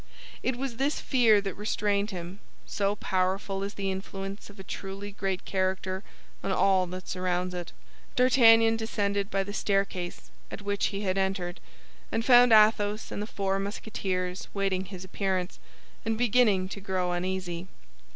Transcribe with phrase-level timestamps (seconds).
[0.41, 5.11] It was this fear that restrained him, so powerful is the influence of a truly
[5.11, 6.03] great character
[6.43, 7.71] on all that surrounds it.
[8.15, 11.59] D'Artagnan descended by the staircase at which he had entered,
[12.11, 15.59] and found Athos and the four Musketeers waiting his appearance,
[16.03, 17.67] and beginning to grow uneasy.